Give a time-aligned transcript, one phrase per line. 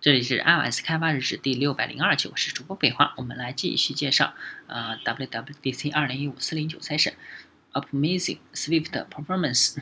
[0.00, 4.32] 这里是 iOS 开发日志第六百零二期，我是主播北华，我们来继续介绍
[4.66, 7.12] 呃 WWDC 二零一五四零九赛事
[7.74, 9.76] Optimizing Swift Performance。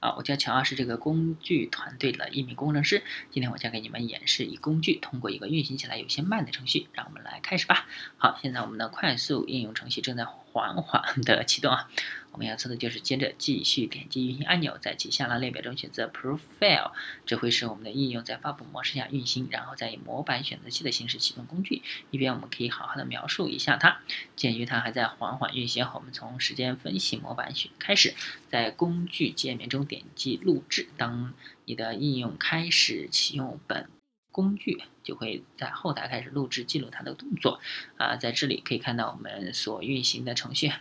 [0.00, 3.04] 啊，我叫乔二，是这个工具团队的一名工程师。
[3.30, 6.88] 今天我将给你们演示以工具通过一个运行起来有些慢的程序。
[6.92, 7.86] 让我们来开始吧。
[8.16, 11.88] 好，现在我们的快速应用程序正在缓缓的启动啊。
[12.30, 16.92] 我们要做的就是接着继续点击运行按钮，在其下拉列表中选择 Profile，
[17.26, 21.82] 这会使我们的应用在发布模式下运行，然后再以模板选择器的形式启动工具。
[22.10, 24.00] 一边我们可以好好的描述一下它。
[24.36, 28.14] 鉴于它还在缓缓运行，我们从时间分析模板选开始，
[28.48, 30.88] 在工具界面中点击录制。
[30.96, 33.88] 当你的应用开始启用本
[34.30, 37.60] 工具，就会在后台开始录制记录它的动作。
[37.96, 40.72] 啊，在这里可以看到我们所运行的程序。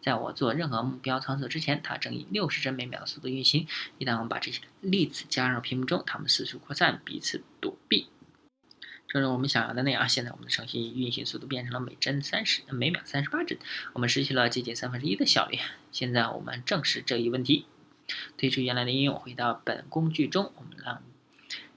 [0.00, 3.66] 在我做任何目标操作之前，它正以六十帧每秒的速度运行。
[3.98, 8.08] 一旦我们把这些粒子加入屏幕中，它们四处扩散，彼此躲避。
[9.08, 13.58] 正如我们想要的那样，现在我们的程序运行速度变成了每帧三十，每秒三十八帧。
[13.92, 15.58] 我们失去了接近三分之一的效率。
[15.90, 17.66] 现在我们正视这一问题，
[18.38, 21.02] 退出原来的应用，回到本工具中，我们让。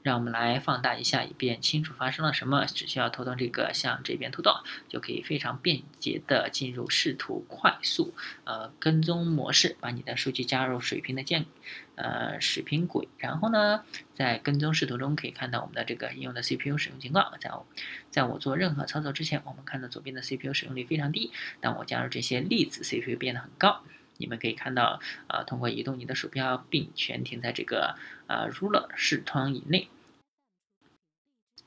[0.06, 2.64] 让我们来放大一下，以便清楚发生了什么。
[2.67, 4.53] 只需要拖动这个向这边拖动，
[4.88, 11.48] 就可以非常便捷的进入视图快速呃跟踪模式，把你的数据加入水平的键
[11.95, 13.08] 呃水平轨。
[13.17, 13.83] 然后呢，
[14.14, 17.33] 在跟踪视图中可以看到我们的这个应用的 CPU 使用情况。
[17.39, 17.66] 在我
[18.11, 21.31] 在我做任何操作之前，我们看到左边的 CPU 使用率非常低。
[21.59, 23.81] 当我加入这些粒子，CPU 变得很高。
[24.17, 27.95] 你们可以看到，呃，通过移动你的鼠标，并全停在这个
[28.28, 29.89] 呃 ruler 视窗以内。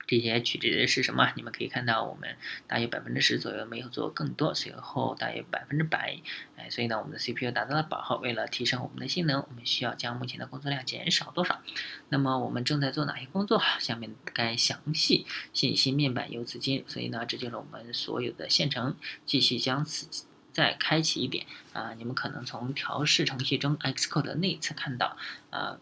[0.09, 1.31] 这些取值是什么？
[1.37, 6.19] 你们可以看到，我们大约百分之十左右没有做更多，随后大约百分之百，
[6.57, 8.17] 哎，所以呢，我们的 CPU 达到了饱和。
[8.17, 11.61] 为了提升我们的性能，我们需要将目前的工作量减少多少？
[12.09, 13.63] 那么我们正在做哪些工作？
[13.79, 16.89] 下面该详细信息面板由此进入。
[16.89, 18.97] 所以呢，这就是我们所有的线程。
[19.27, 25.19] 继续将此再开启一点啊，你们可能从调试程序中 Xcode 内侧看到，
[25.51, 25.79] 呃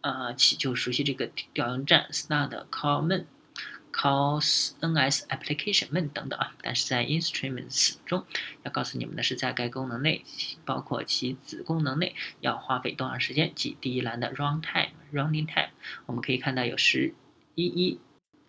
[0.00, 3.26] 呃，起就熟悉这个调用站 start common。
[3.92, 8.24] Cause NS Application Main 等等啊，但是在 Instruments 中
[8.62, 10.24] 要告诉你们的是，在该功能内，
[10.64, 13.52] 包括其子功能内，要花费多长时间？
[13.54, 15.68] 即第一栏的 Runtime Running Time，
[16.06, 17.14] 我们可以看到有十
[17.54, 18.00] 一一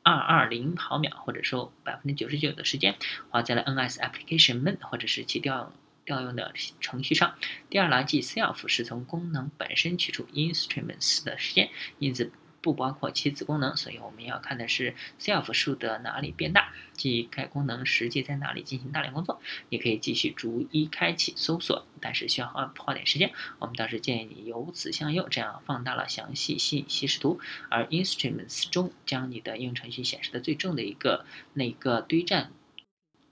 [0.01, 2.95] 二二零毫秒，或者说百分之九十九的时间
[3.29, 5.71] 花在了 NS Application Main 或者是其调用
[6.05, 7.35] 调用的程序上。
[7.69, 12.31] 第二栏即 Self 是从功能本身取出 Instruments 的时间，因此。
[12.63, 19.41] 不包括其子功能，所以我们要看的是 self 数的哪里变大，即该功能实际在哪里进行大量工作。
[19.67, 23.33] 你可以继续逐一开启搜索，但是需要花花点时间。
[23.59, 27.41] 我们倒是建议你由此向右，这样放大了详细信息视图。
[27.69, 32.51] 而 instruments 中将你的应用程序显示的最重的一个那个堆栈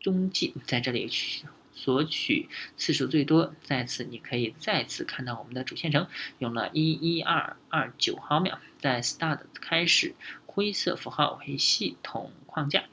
[0.01, 1.45] 踪迹，在这里去。
[1.73, 6.07] 索取次数最多，在此你可以再次看到我们的主线程
[6.39, 8.59] 用了一一二二九毫秒。
[8.77, 10.15] 在 start 开始，
[10.45, 12.83] 灰色符号为系统框架，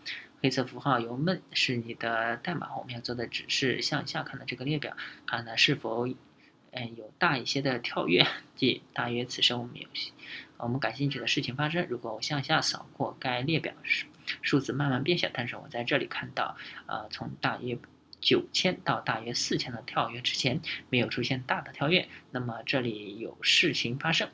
[0.43, 2.77] 黑色符号由 main 是你的代码。
[2.77, 4.97] 我们要做的只是向下看的这个列表，
[5.27, 9.89] 看它是否嗯有大一些的跳跃，即大约此时我们有
[10.59, 11.87] 我们感兴趣的事情发生。
[11.89, 14.07] 如果我向下扫过该列表，数
[14.43, 16.57] 数字慢慢变小，但是我在这里看到，
[16.87, 17.79] 呃，从大约。
[18.29, 24.29] 九千到大约四千的跳跃之前没有出现大的跳跃，那么这里有事情发生。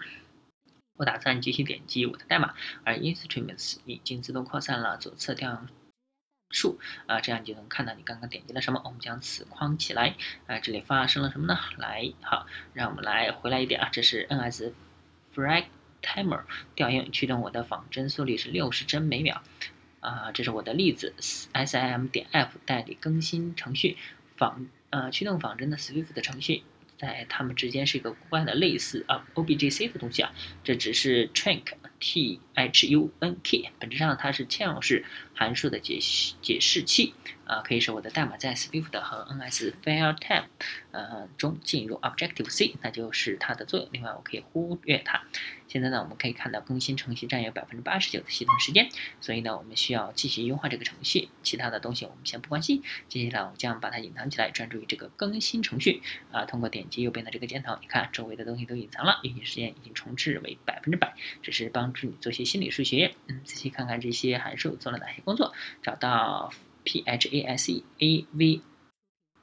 [0.97, 5.69] 我打算继续点击我的代码，而 Instruments 已经自动扩散了左侧调用
[6.51, 8.83] 数啊，这样你就能看到你刚刚点击了什么。
[8.85, 10.17] 我们将此框起来
[10.49, 11.57] 啊，这里发生了什么呢？
[11.77, 14.73] 来，好，让我们来回来一点啊，这是 NS
[15.33, 15.67] Frag
[16.03, 16.43] Timer
[16.75, 19.41] 调用驱动我的仿真速率是六十帧每秒。
[20.05, 23.97] 啊，这是我的例子，sim 点 F 代理更新程序
[24.37, 26.63] 仿呃驱动仿真的 Swift 的程序，
[26.99, 30.31] 在它们之间是一个古怪的类似啊 Objc 的东西啊，
[30.63, 31.63] 这只是 trunk
[31.99, 35.99] t h u n k，本质上它是嵌入式函数的解
[36.43, 37.15] 解释器。
[37.47, 40.45] 啊，可以使我的代码在 Swift 和 NSFileType
[40.93, 43.89] 呃中进入 Objective C，那就是它的作用。
[43.93, 45.23] 另外，我可以忽略它。
[45.67, 48.89] 现在呢，我们可以看到更新程序占有百分之八十九的系统时间，
[49.21, 51.29] 所以呢，我们需要继续优化这个程序。
[51.43, 52.83] 其他的东西我们先不关心。
[53.09, 56.03] 接下来，我将把它隐藏起来，专注于这个更新程序。
[56.31, 63.15] 啊，通过点击右边的这个箭头，你看周围的东西都隐藏了，运行时间已经重置为百分之百，只是帮助你做些心理数学。
[63.27, 65.53] 嗯，仔细看看这些函数做了哪些工作，
[65.83, 66.53] 找到。
[66.85, 68.61] P h a s e a v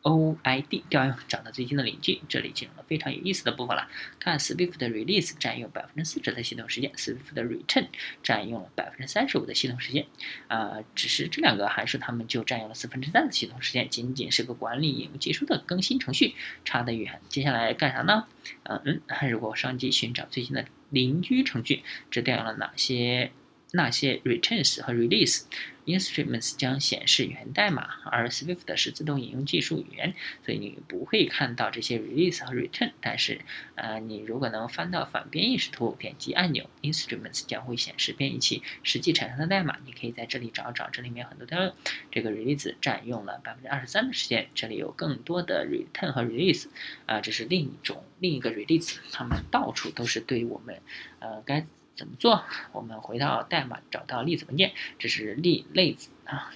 [0.04, 3.88] OID 调用找到最近的邻居，这里进入了非常有意思的部分了。
[4.18, 7.86] 看 Swift 的 release 占用百分之四十的系统时间，Swift 的 return
[8.24, 10.08] 占用了百分之三十五的系统时间。
[10.48, 16.34] 啊，只是这两个函数它们就占用了四分之三的系统时间，仅仅是个管理引用技术的更新程序，
[16.66, 17.22] 差得远。
[17.30, 18.26] 接下来干啥呢？
[18.64, 23.32] 嗯，如果上机寻找最近的邻居程序，这调用了哪些？
[23.72, 25.44] 那些 returns 和 release
[25.86, 30.14] instruments 将显示源代码，而 Swift 是自动引用技术语言，
[30.46, 32.92] 所以你不会看到这些 release 和 return。
[33.02, 33.42] 但是，
[33.76, 39.78] 呃，你如果能翻到反编译视图，点击按钮，instruments 将会显示编译器实际产生的代码。
[39.86, 41.74] 你可以在这里找找，这里面很多调用。
[42.12, 46.68] 这个 release 占用了百分之二十三的时间，这里有更多的 return 和 release。
[47.06, 50.80] 啊，这是另一种另一个 release，它们到处都是对我们，
[51.20, 51.66] 呃，该。
[51.96, 52.44] 怎么做？
[52.72, 56.52] 我们回到代码，找到例子文件，这是例例子啊，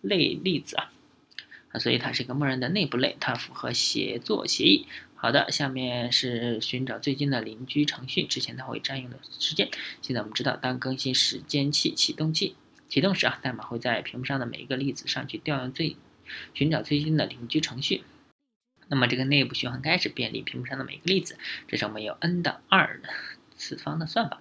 [0.00, 0.90] 类例子啊，
[1.72, 4.86] 啊，所以它是一个默认的内部类，它符合协作协议。
[5.14, 9.68] 好的，下面是寻找最近的邻居程序，之前它会占用的时间。
[10.00, 12.56] 现在我们知道，当更新时间器启动器
[12.88, 15.96] 启动时啊，代码会在屏幕上的每一个例子上去调用最
[16.54, 18.02] 寻找最近的邻居程序。
[18.88, 21.38] 那么这个内部循环开始便利屏幕上的每个例子，
[21.68, 23.00] 这是我们有 n 的二。
[23.60, 24.40] 次方的算法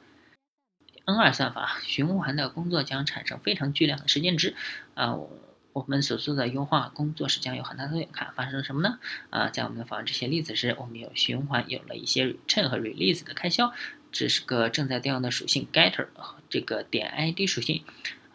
[1.06, 4.56] ，n 二算法循环的工作将产生非常巨量的时间值，
[4.94, 5.18] 啊，
[5.74, 8.10] 我们所做的优化工作是将有很大作用。
[8.12, 8.98] 看发生了什么呢？
[9.30, 13.74] 啊，在我们访问这些例子时，我们有循环有了一些 return 和 release 的开销，
[14.12, 16.08] 这是个正在调用的属性 getter
[16.50, 17.84] 这个点 id 属性。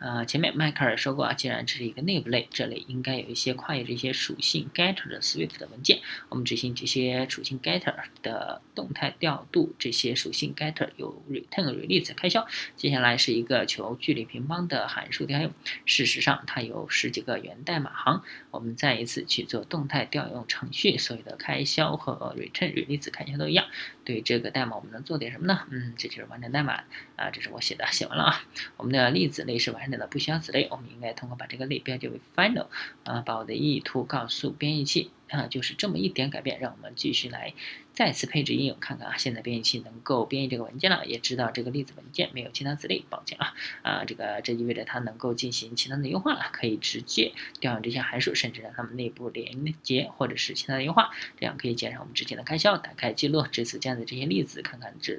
[0.05, 6.03] 呃，前面迈克尔说过啊，既然这是一个内部类，这里应该有一些跨越这些属性 getter 的 Swift 的文件。
[6.29, 12.47] 我们执行这些属性 getter 的动态调度，这些属性 getter 有 return、release 开销。
[12.77, 15.51] 接下来是一个求距离平方的函数调用，
[15.87, 18.23] 事实上它有十几个源代码行。
[18.51, 23.65] 我们再一次去做动态调用程序，所有的开销和 return、release 开销都一样。
[24.05, 25.61] 对这个代码，我们能做点什么呢？
[25.71, 26.75] 嗯，这就是完整代码
[27.17, 28.45] 啊，这是我写的，写完了啊。
[28.77, 30.07] 我们的例子类是完整的。
[30.07, 32.67] 不需要子类，我们应该通过把这个类标记为 final，
[33.05, 37.55] 啊，把我的意图告诉编译器，啊，就是这么一点改变，让我们继续来。
[37.95, 52.77] 再次配置应用，看看啊，现在编译器能够编译这个文件了，也知道这个例子文件没有其他子类，抱歉啊，啊，这个这意味着它能够进行其他的优化了，可以直接调用这些函数，甚至让它们内部连接或者是其他的优化，这样可以减少我们之前的开销。
[52.77, 55.17] 打开记录，这次这样的这些例子，看看这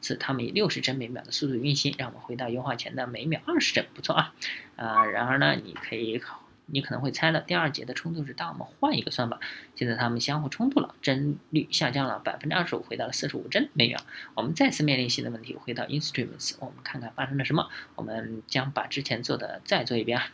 [0.00, 4.34] 次它们以六十帧每秒的速度运行，让我们回到优化前的每秒二十帧，不错啊，
[4.76, 6.45] 啊，然而呢，你可以考。
[6.66, 9.38] 你可能会猜了，第二节的冲突是当我们换一个算法，
[9.74, 14.00] 现在它们相互冲突了，帧率下降了百分之二十五，回到了四十五帧每秒。
[14.34, 17.68] 我们再次面临新的问题，回到 instruments，我们看看发生了什么。
[17.94, 20.32] 我们将把之前做的再做一遍啊，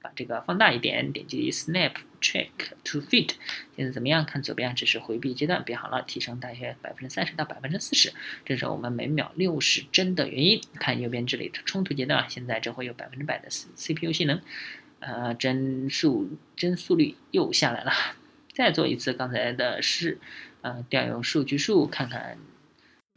[0.00, 2.48] 把这个放大一点，点击 snap check
[2.84, 3.32] to fit。
[3.76, 4.24] 现在怎么样？
[4.24, 8.12] 看左边，只是回避阶段变好了，提升大约百分之三十到百分之四十，
[8.46, 10.62] 这是我们每秒六十帧的原因。
[10.80, 14.40] 看右边这里的冲突阶段，现在这会有百分之百的 CPU 性能。
[15.06, 17.92] 呃，帧数帧速率又下来了，
[18.54, 20.18] 再做一次刚才的试，
[20.62, 22.38] 呃，调用数据数，看看，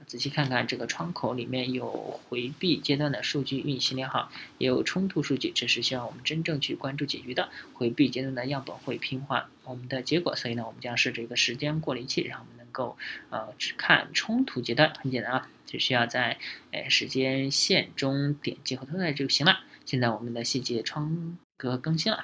[0.05, 7.47] 仔细看看这个窗口里面有回避阶段的数据运行良好，也有冲突数据，这是需要我们真正去关注解决的。
[7.73, 12.97] 回避阶段的样本会平缓我们的结果，所以呢，我们将设置一个时间过滤器，让我们能够
[13.29, 14.93] 呃只看冲突阶段。
[15.01, 16.37] 很简单啊，只需要在
[16.71, 19.61] 呃时间线中点击和拖拽就行了。
[19.85, 21.37] 现在我们的细节窗。
[21.57, 22.23] 格更新了，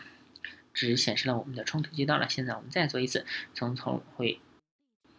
[0.74, 2.30] 只显示了我们的冲突阶段了。
[2.30, 3.26] 现在我们再做一次，
[3.56, 4.40] 从从回，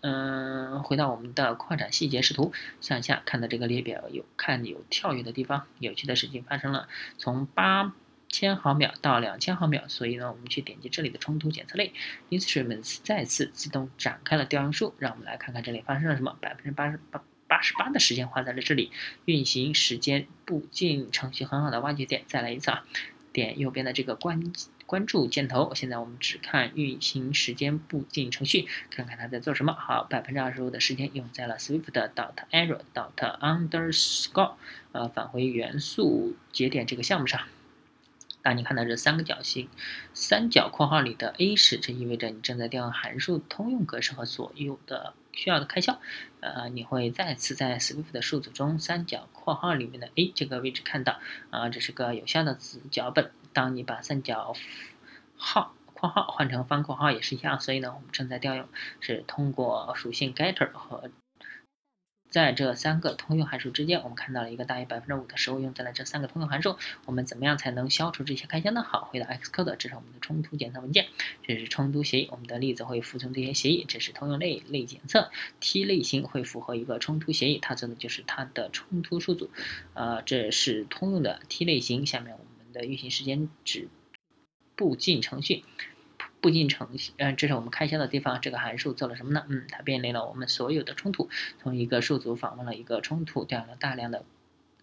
[0.03, 5.67] 嗯，回到我们的扩展细节视图，向下看到这个列表有看有跳跃的地方。
[5.81, 7.93] 有趣的事情发生了，从八
[8.29, 9.89] 千毫秒到两千毫秒。
[9.89, 11.93] 所以呢，我们去点击这里的冲突检测类
[12.31, 14.95] ，instruments 再次自动展开了调用数。
[14.99, 16.37] 让我们来看看这里发生了什么。
[16.41, 18.93] 百分之八十八八十八的时间花在了这里，
[19.25, 22.23] 运行时间步进程序很好的挖掘点。
[22.27, 22.85] 再来一次啊。
[23.35, 24.53] 点右边的这个关
[24.87, 29.73] 关注箭头，现在我们只看运行时间步进程序，看看它在做什么。
[29.73, 34.55] 好，百分之二十五的时间用在了 Swift dot error dot underscore，
[34.93, 37.41] 呃，返回元素节点这个项目上。
[38.41, 39.69] 当你看到这三个角形，
[40.13, 45.15] 三角括号里的 A 时，这意味着你正在调用函数通用格式和所有的。
[45.37, 45.99] 需要的开销，
[46.41, 51.19] 呃，你会再次在 Swift 的数组中三角括号里面的 A 这个位置看到，
[51.51, 53.31] 啊，这是个有效的子脚本。
[53.53, 54.55] 当你把三角
[55.37, 58.69] 号括号换成方括号也是一样，所以呢，我们正在调用
[59.01, 61.11] 是通过属性 getter 和
[62.35, 66.77] 在这三个通用函数之间，我们看到了一个大于百分之五的时候用在了这三个通用函数。
[67.07, 68.83] 我们怎么样才能消除这些开箱呢？
[68.83, 71.07] 好，回到 Xcode，这是我们的冲突检测文件，
[71.45, 72.29] 这是冲突协议。
[72.33, 73.85] 我们的例子会服从这些协议。
[73.87, 79.49] 这是通用类类检测 T 类型会符合一个冲突协议，它做的就是它的冲突数组。
[79.93, 82.05] 呃，这是通用的 T 类型。
[82.05, 83.87] 下面我们的运行时间指
[84.75, 85.63] 步进程序。
[86.45, 88.39] 步进程序，嗯，这是我们开销的地方。
[88.39, 89.47] 这个函数做了什么呢？
[89.49, 91.31] 嗯，它便利了我们所有的冲突。
[91.63, 94.27] 从一个数组访问了一个冲突，调用了大量的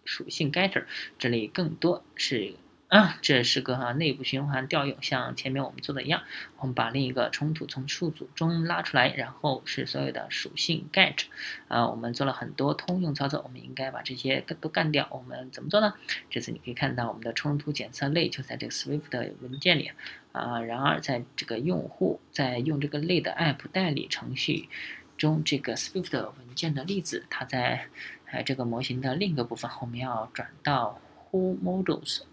[0.04, 0.86] 属性 getter。
[1.20, 2.54] 这里更多是。
[2.92, 6.24] 啊，这是个哈内部循环调用，像前面我们做的一样，
[6.58, 11.24] 我们把另一个冲突从数组中拉出来，然后是所有的属性 get。
[11.68, 15.08] 啊，我们做了很多通用操作，我们应该把这些都干掉。
[15.10, 15.94] 我们怎么做呢？
[16.28, 19.90] 这次你可以看到我们的冲突检测类就在这个 Swift 的文件里。
[20.32, 24.68] 啊，然而在这个用户在用这个类的 app 代理程序
[25.16, 27.86] 中，这个 Swift 文件的例子，它在
[28.30, 32.24] 呃这个模型的另一个部分，我们要转到 Who Models。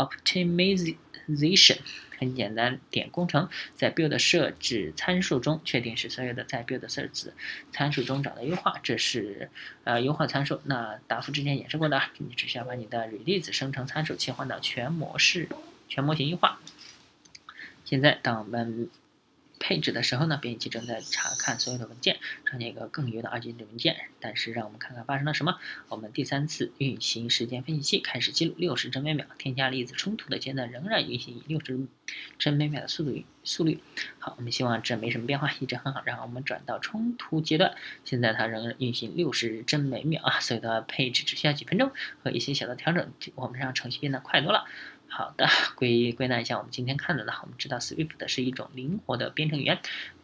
[0.00, 1.78] Optimization
[2.18, 7.32] 很简单，点工程，在 build 设置参数中确定是所有的在 build 设置
[7.72, 9.50] 参数中找到优化，这是
[9.84, 10.60] 呃优化参数。
[10.64, 15.48] 那答复之前演示过的，你只需要把你的 release 生成参数切换到全模式、
[15.88, 16.60] 全模型优化。
[17.84, 18.88] 现在当我们
[19.70, 23.96] 配置的时候呢，编辑器正在查看所有的文件，创建一个更优的二进制文件。
[24.18, 25.60] 但是让我们看看发生了什么。
[25.88, 31.86] 我们第三次运行时间分析器开始记录六十帧每秒，添加粒子冲突的阶段仍然运行以六十
[32.36, 33.80] 帧每秒的速度速率。
[34.18, 36.02] 好，我们希望这没什么变化，一直很好。
[36.04, 41.92] 然后我们转到冲突阶段，现在它仍然运行六十帧每秒啊，所有的配置只需要几分钟
[42.24, 44.64] 和一些小的调整，我们让程序变得快多了。
[45.12, 49.78] 好的， 归归纳一下，我们今天看到的，我们知道 Swift 是一种灵活的编程语言，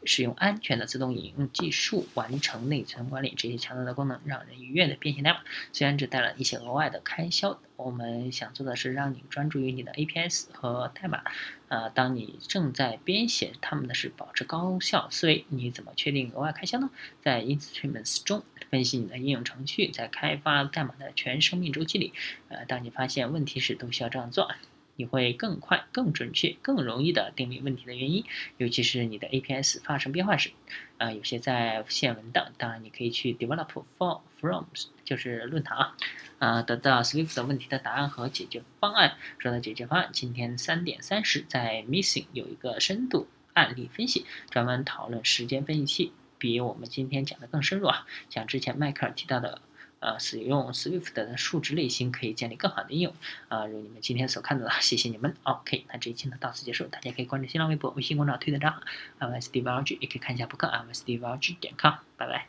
[0.04, 5.40] 使用安全的自动引用技术完成内存管理这些强大的功能，让人愉悦的编写代码。
[5.72, 11.20] 虽然只带来一些额外的开销，我们想做的是让你专注于你的 APS 和代码。
[11.68, 15.44] 呃，当你正在编写它们的是保持高效思维。
[15.48, 16.90] 你怎么确定额外开销呢？
[17.20, 22.12] 在 Instruments 中分析你的应用程序在开发代码的全生命周期里。
[22.48, 24.48] 呃，当你发现问题时，都需要这样做。
[24.96, 28.24] 你会更快、更准确、更容易地定义问题的原因，
[28.56, 30.50] 尤其是你的 APS 发生变化时。
[30.98, 35.94] 啊，有些在线文档，当然你可以去 Develop for Forums，就是论坛啊，
[36.38, 39.16] 啊，得到 Swift 问题的答案和解决方案。
[39.38, 48.06] 说到解决方案，今天三点三十在 Missing 有一个深度案例分析，专门讨论时间分析器，比我们今天讲的更深入啊。
[48.30, 49.60] 像之前迈克尔提到的。
[50.06, 53.12] 啊，使用 Swift 的数值类型可以建立更好的应用。
[53.48, 55.34] 啊，如你们今天所看到的，谢谢你们。
[55.42, 58.82] OK，那这一期呢到此结束，大家可以关注新浪微博、微信公众号、推特账号
[59.18, 61.94] m s d v l g 也可以看一下博客 m s d v l g 点 com。
[62.16, 62.44] 拜拜。